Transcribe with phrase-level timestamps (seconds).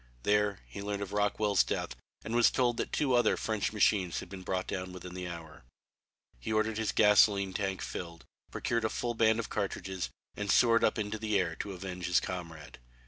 [0.23, 1.95] There he learned of Rockwell's death
[2.25, 5.63] and was told that two other French machines had been brought down within the hour.
[6.39, 10.97] He ordered his gasoline tank filled, procured a full band of cartridges and soared up
[10.97, 12.79] into the air to avenge his comrade.